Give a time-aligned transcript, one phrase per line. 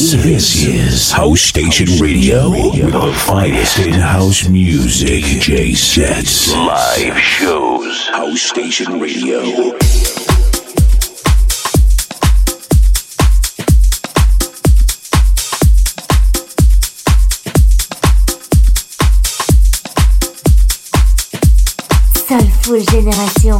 [0.00, 5.24] is this is House Station Radio with the finest in house music.
[5.40, 8.06] J sets live shows.
[8.08, 9.42] House Station Radio.
[22.28, 23.58] Soulful Génération.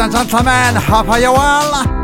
[0.00, 2.00] And gentlemen, how are you all?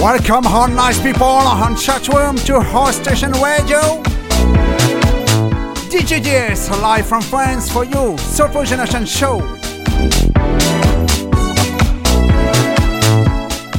[0.00, 4.11] Welcome on nice people on chat room to House Station Radio.
[5.92, 9.40] DJ DS live from France for you, Soulful Generation Show.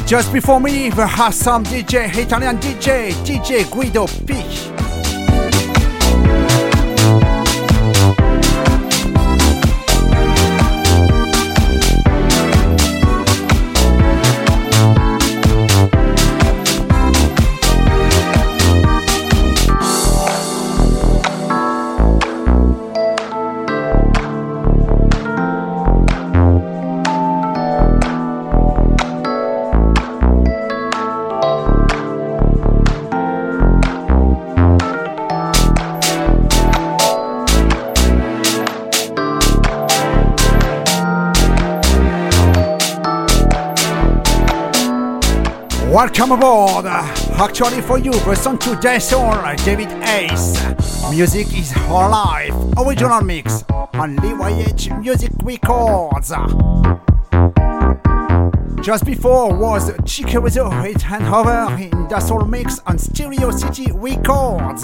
[0.05, 4.32] Just before me, we have some DJ, Italian DJ, DJ Guido P.
[46.03, 46.85] Welcome aboard.
[46.85, 48.99] Actually, for you, the song today
[49.63, 50.61] David Ace.
[51.09, 52.53] Music is her life.
[52.77, 56.33] Original mix on LYH Music Records.
[58.85, 64.83] Just before was Chico Rizzo hit handover in the soul mix on Stereo City Records.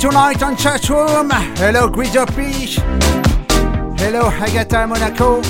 [0.00, 1.30] Tonight on chat room.
[1.56, 2.76] Hello, Guido Peach.
[4.00, 5.42] Hello, Agatha Monaco.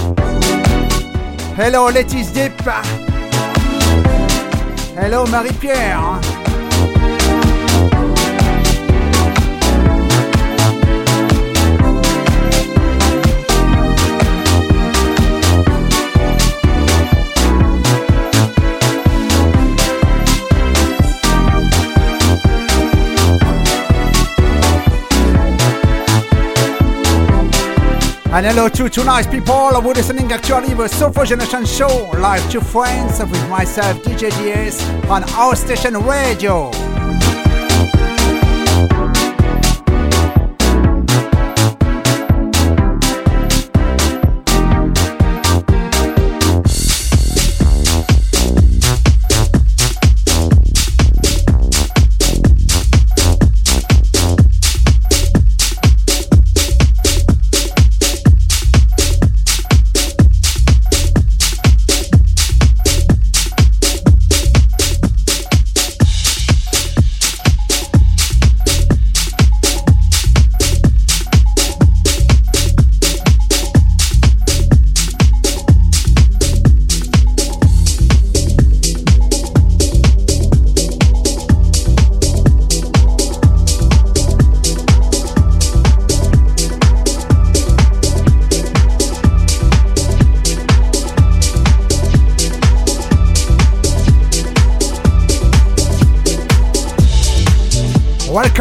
[1.55, 2.61] Hello, Letty's Dip.
[4.97, 6.20] Hello, Marie-Pierre.
[28.33, 32.61] And hello to nice people who are listening actually the Soulful Generation Show live to
[32.61, 36.71] France with myself DJ DS on our station radio.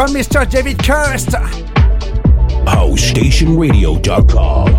[0.08, 0.50] Mr.
[0.50, 1.36] David Kirst.
[2.66, 4.79] HouseStationRadio.com.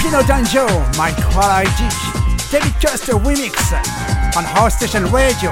[0.00, 1.88] Pino D'Angio, My Quality,
[2.50, 3.72] David Custer remix
[4.36, 5.50] on House Station Radio.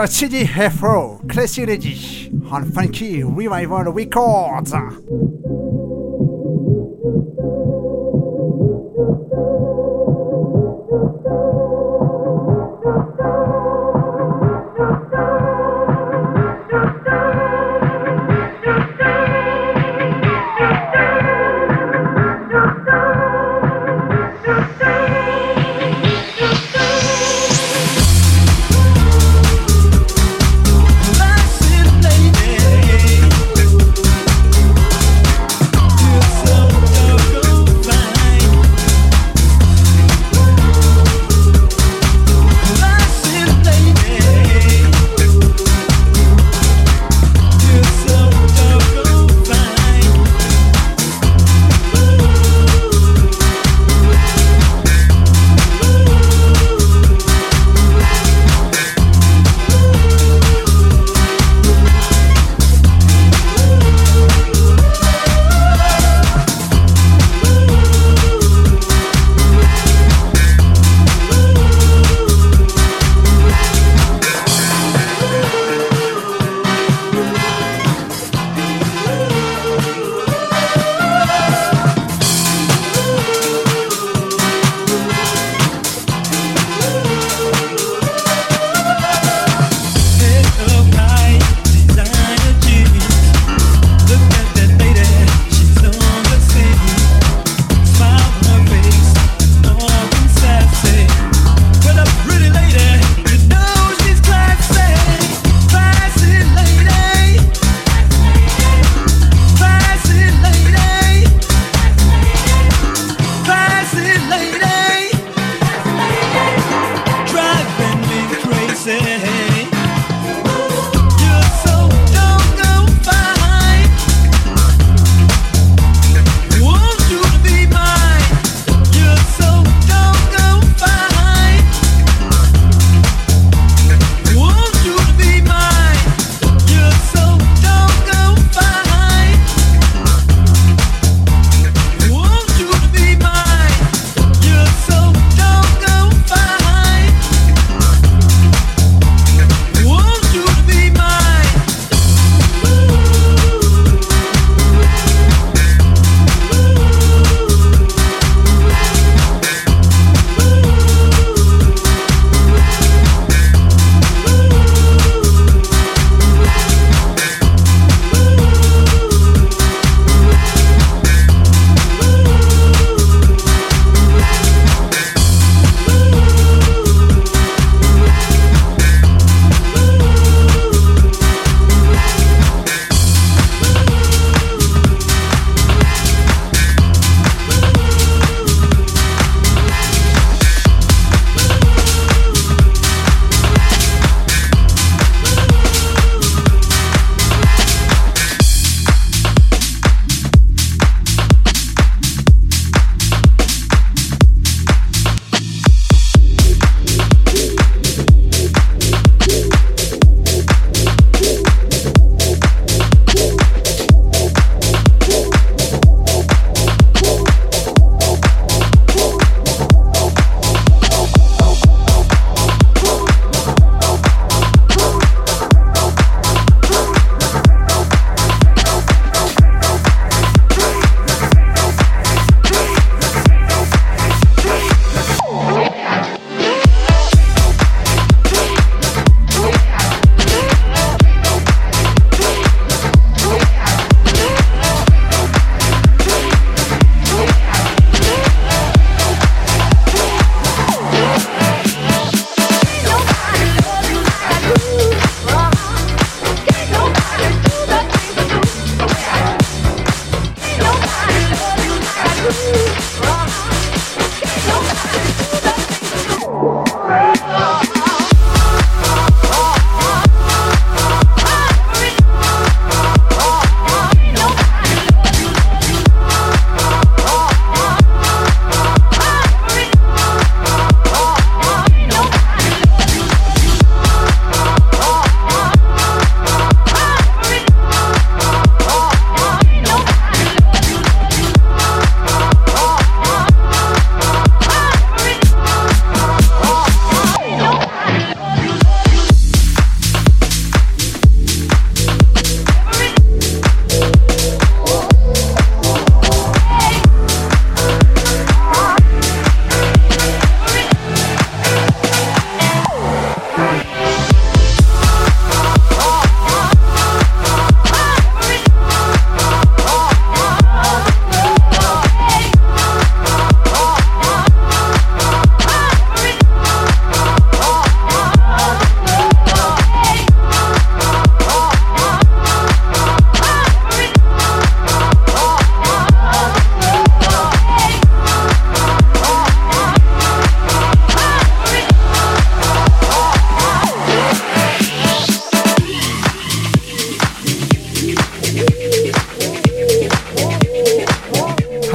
[0.00, 0.08] Mr.
[0.08, 4.72] CD Afro, Classy Lady, on Funky Revival Records.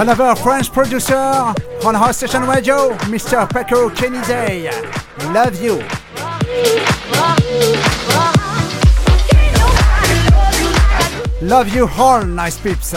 [0.08, 3.50] Another French producer on House Station Radio, Mr.
[3.50, 4.70] Paco Kenizay.
[5.34, 5.82] Love you.
[11.42, 12.94] Love you all, nice peeps.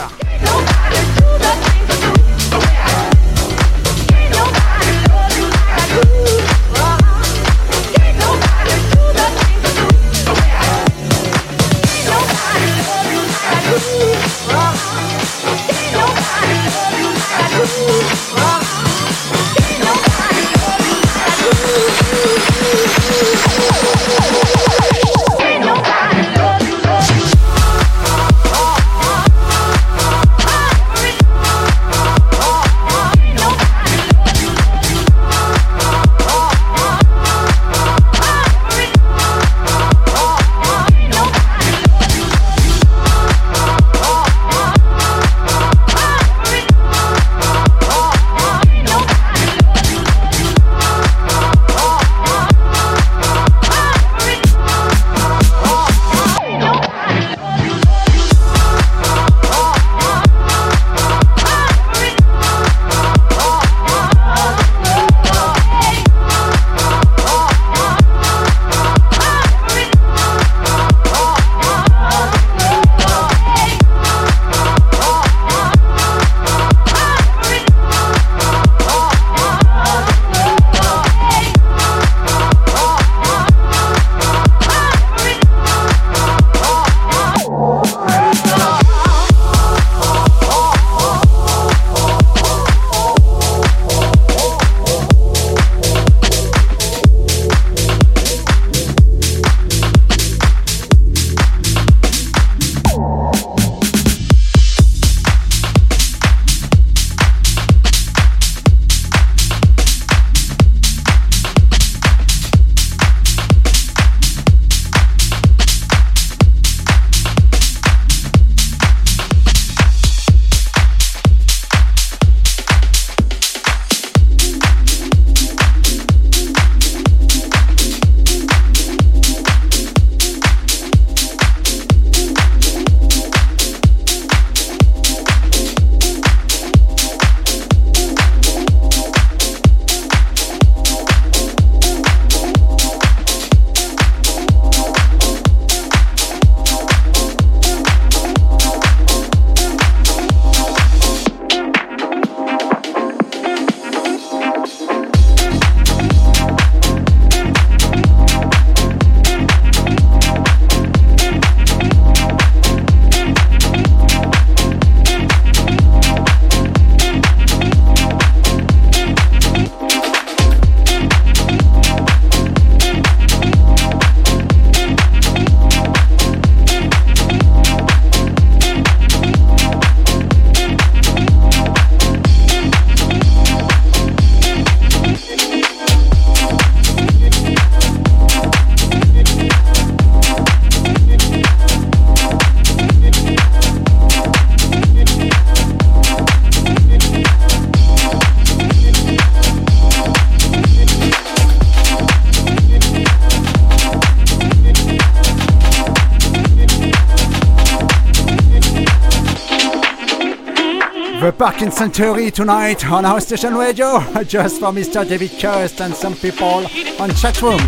[211.58, 213.98] Parking Century tonight on House Station Radio,
[214.28, 215.04] just for Mr.
[215.08, 216.64] David Kirst and some people
[217.00, 217.58] on chat room.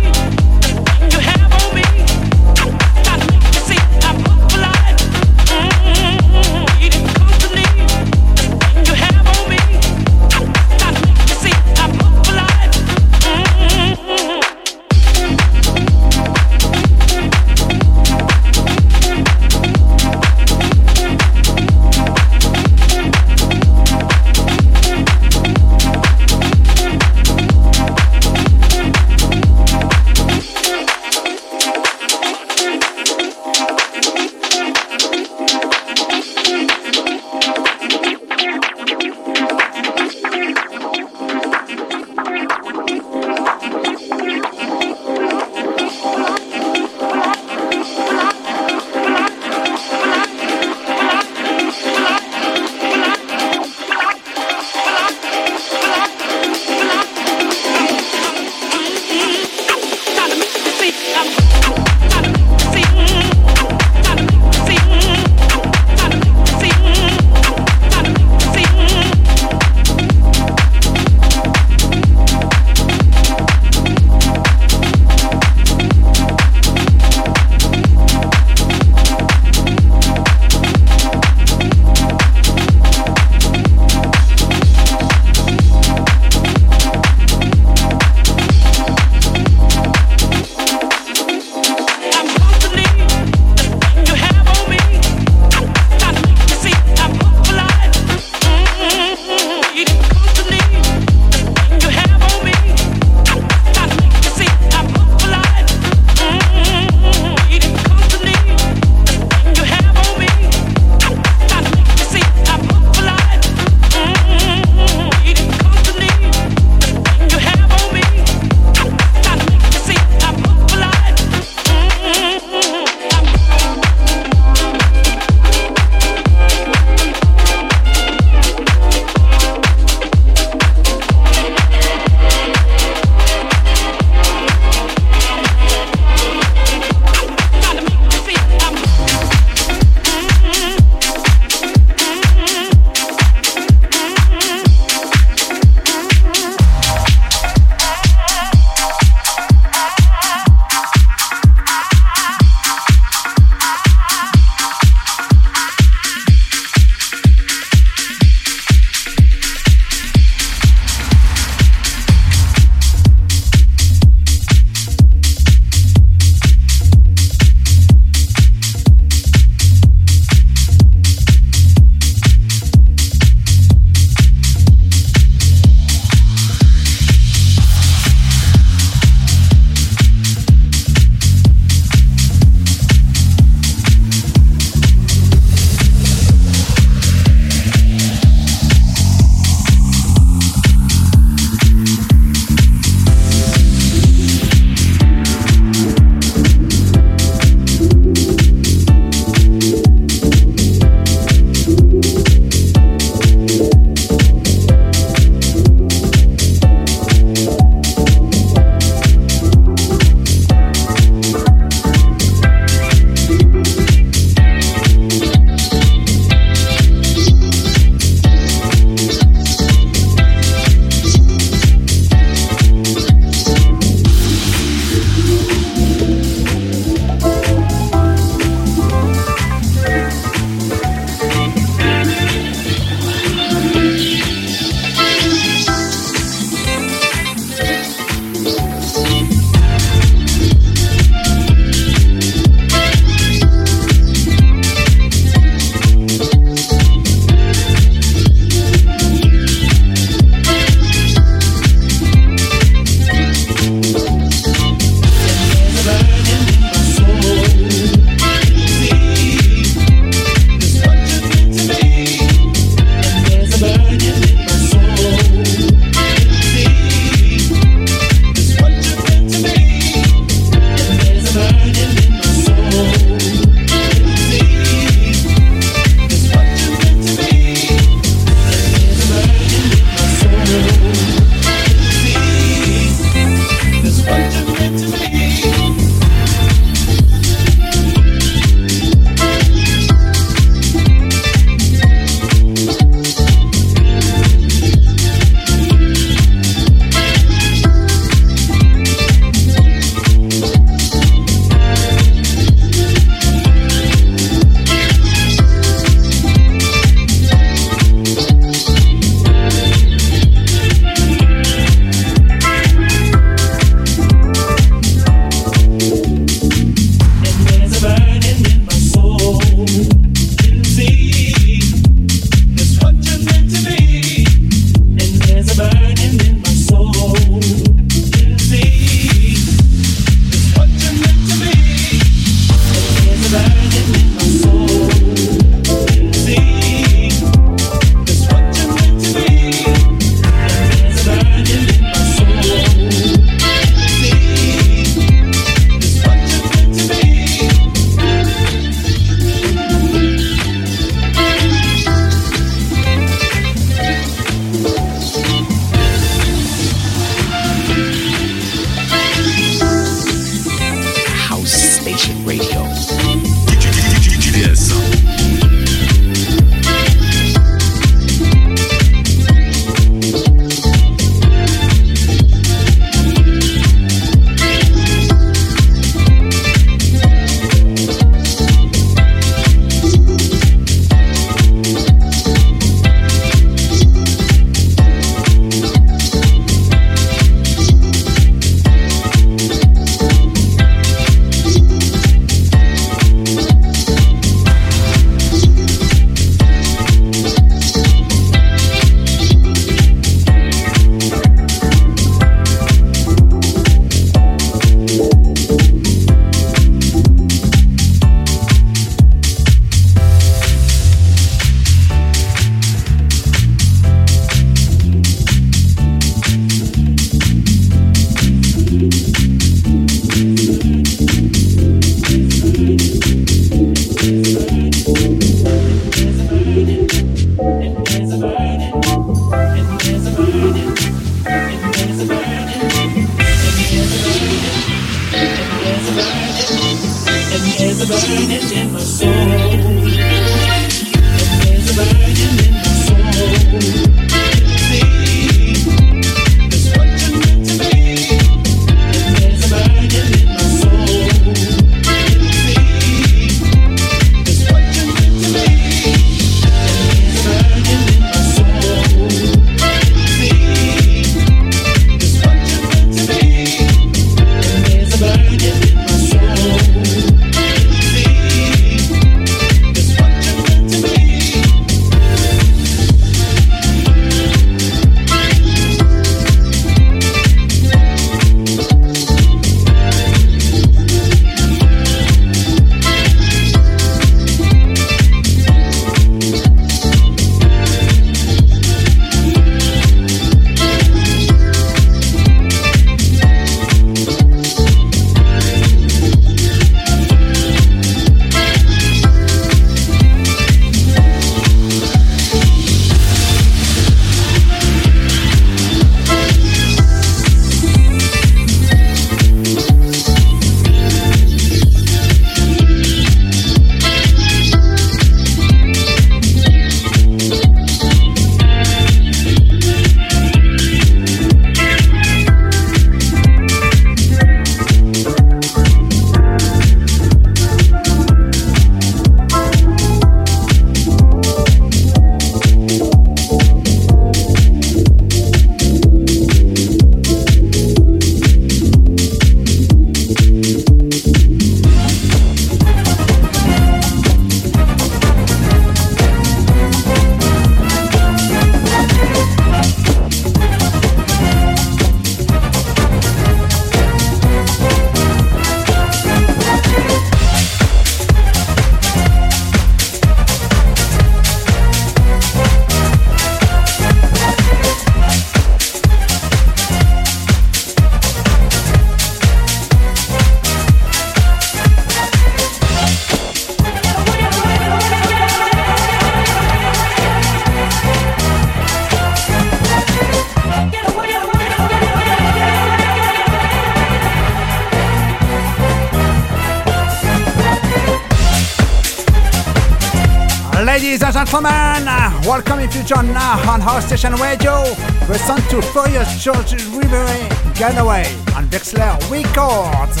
[590.70, 591.50] Ladies and gentlemen,
[591.88, 594.62] uh, welcome if you join now on House Station Radio.
[595.08, 598.06] Listen to Furious George Ribery Getaway
[598.36, 600.00] on Vexler Records.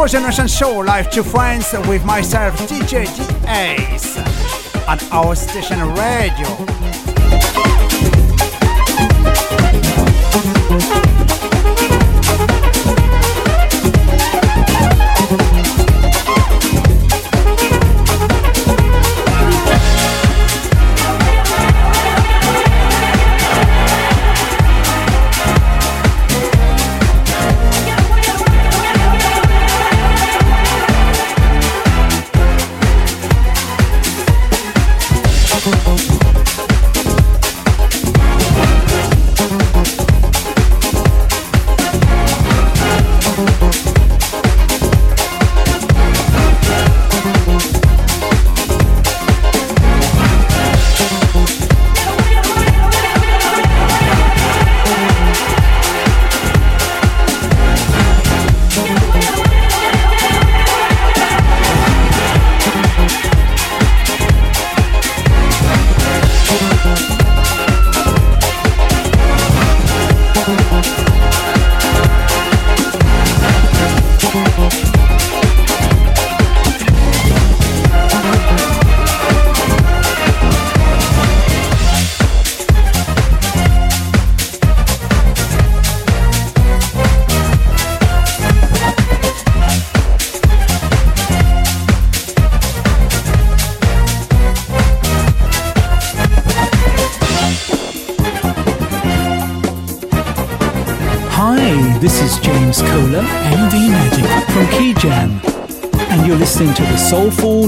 [0.00, 3.20] Soulful Generation Show live to friends with myself, DJ D
[3.50, 4.16] Ace,
[4.88, 6.89] on House Station Radio.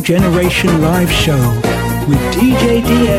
[0.03, 1.38] Generation Live Show
[2.09, 3.11] with DJ DS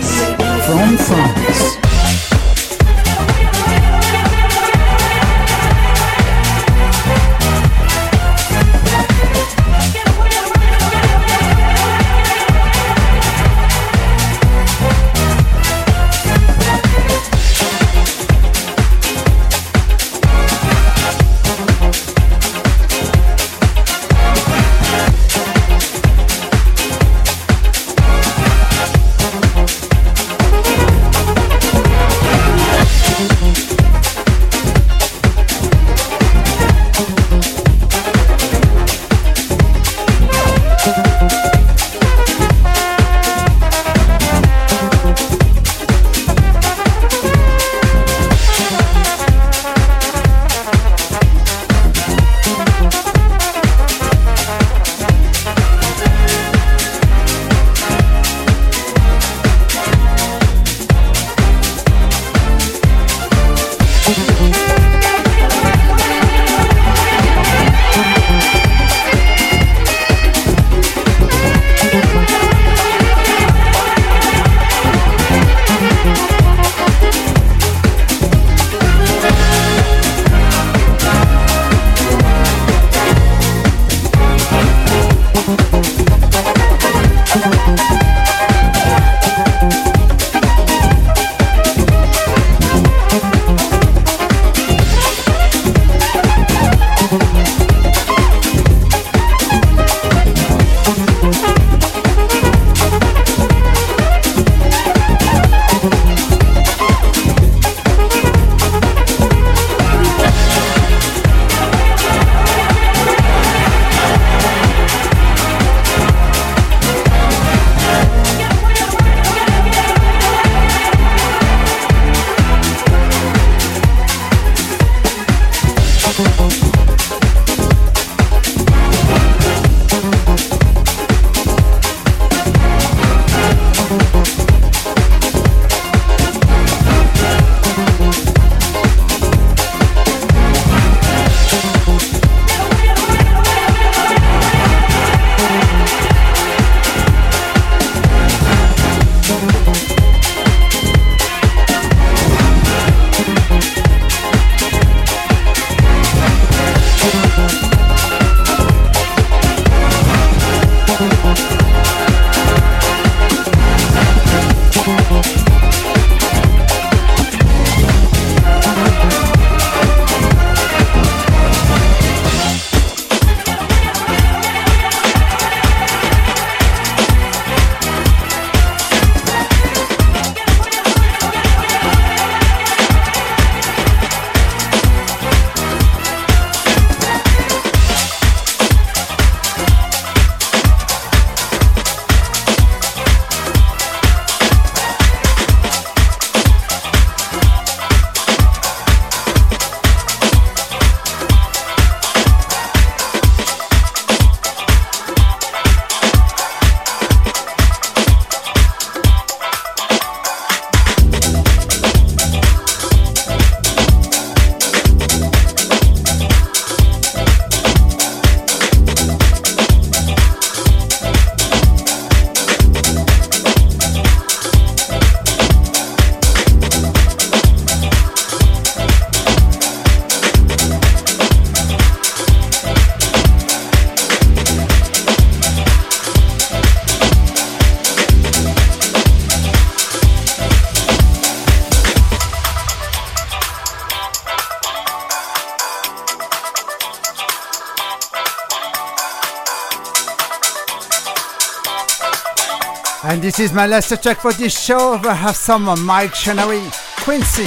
[253.14, 254.97] And this is my last track for this show.
[254.97, 256.64] We have some Mike Chenery,
[257.01, 257.45] Quincy.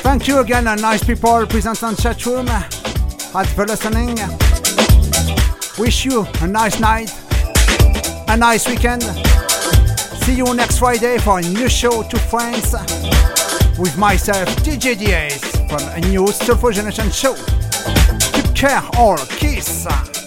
[0.00, 2.46] Thank you again, nice people present on chat room.
[2.46, 4.16] For listening.
[5.76, 7.12] Wish you a nice night,
[8.28, 9.02] a nice weekend.
[10.22, 12.76] See you next Friday for a new show to friends
[13.76, 17.34] with myself, DJ DS, from a new Soulful Generation show.
[18.58, 20.17] Care all, kiss.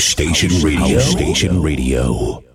[0.00, 0.98] Station Radio.
[0.98, 2.49] Station Radio.